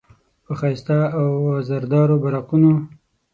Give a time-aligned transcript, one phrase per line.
[0.45, 2.71] په ښایسته او وزردارو براقونو،